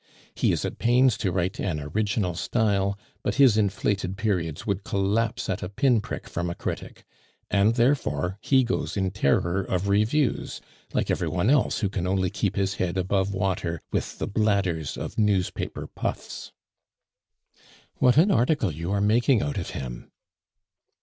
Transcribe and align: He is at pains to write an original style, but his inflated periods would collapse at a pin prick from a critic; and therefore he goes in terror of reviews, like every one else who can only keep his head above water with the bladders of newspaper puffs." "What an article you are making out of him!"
He 0.33 0.51
is 0.51 0.65
at 0.65 0.79
pains 0.79 1.15
to 1.19 1.31
write 1.31 1.59
an 1.59 1.79
original 1.79 2.33
style, 2.33 2.97
but 3.21 3.35
his 3.35 3.55
inflated 3.55 4.17
periods 4.17 4.65
would 4.65 4.83
collapse 4.83 5.47
at 5.47 5.61
a 5.61 5.69
pin 5.69 6.01
prick 6.01 6.27
from 6.27 6.49
a 6.49 6.55
critic; 6.55 7.05
and 7.51 7.75
therefore 7.75 8.39
he 8.41 8.63
goes 8.63 8.97
in 8.97 9.11
terror 9.11 9.61
of 9.61 9.89
reviews, 9.89 10.59
like 10.91 11.11
every 11.11 11.27
one 11.27 11.51
else 11.51 11.81
who 11.81 11.87
can 11.89 12.07
only 12.07 12.31
keep 12.31 12.55
his 12.55 12.73
head 12.81 12.97
above 12.97 13.31
water 13.31 13.79
with 13.91 14.17
the 14.17 14.25
bladders 14.25 14.97
of 14.97 15.19
newspaper 15.19 15.85
puffs." 15.85 16.51
"What 17.97 18.17
an 18.17 18.31
article 18.31 18.71
you 18.71 18.91
are 18.91 19.01
making 19.01 19.43
out 19.43 19.59
of 19.59 19.69
him!" 19.69 20.09